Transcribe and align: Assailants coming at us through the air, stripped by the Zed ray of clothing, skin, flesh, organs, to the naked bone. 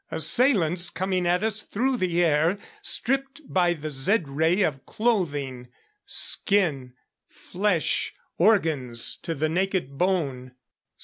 Assailants 0.09 0.89
coming 0.89 1.27
at 1.27 1.43
us 1.43 1.61
through 1.61 1.97
the 1.97 2.25
air, 2.25 2.57
stripped 2.81 3.39
by 3.47 3.73
the 3.75 3.91
Zed 3.91 4.27
ray 4.27 4.63
of 4.63 4.83
clothing, 4.87 5.67
skin, 6.07 6.93
flesh, 7.29 8.11
organs, 8.39 9.15
to 9.17 9.35
the 9.35 9.47
naked 9.47 9.99
bone. 9.99 10.53